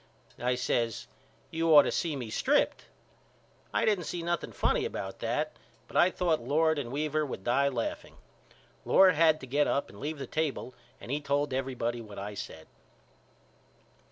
I 0.39 0.55
says 0.55 1.05
You 1.51 1.69
ought 1.75 1.83
to 1.83 1.91
see 1.91 2.15
me 2.15 2.31
stripped. 2.31 2.85
I 3.71 3.85
didn't 3.85 4.05
see 4.05 4.23
nothing 4.23 4.51
funny 4.51 4.83
about 4.83 5.19
that 5.19 5.55
but 5.87 5.95
I 5.95 6.09
thought 6.09 6.41
Lord 6.41 6.79
and 6.79 6.91
Weaver 6.91 7.23
would 7.23 7.43
die 7.43 7.67
laughing. 7.69 8.17
Lord 8.83 9.13
had 9.13 9.39
to 9.41 9.45
get 9.45 9.67
up 9.67 9.89
and 9.89 9.99
leave 9.99 10.17
the 10.17 10.25
table 10.25 10.73
and 10.99 11.11
he 11.11 11.21
told 11.21 11.53
everybody 11.53 12.01
what 12.01 12.17
I 12.17 12.33
said. 12.33 12.65